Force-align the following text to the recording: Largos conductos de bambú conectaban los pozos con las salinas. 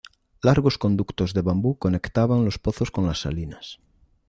Largos 0.47 0.79
conductos 0.79 1.35
de 1.35 1.43
bambú 1.43 1.77
conectaban 1.77 2.43
los 2.43 2.57
pozos 2.57 2.89
con 2.89 3.05
las 3.05 3.21
salinas. 3.21 3.77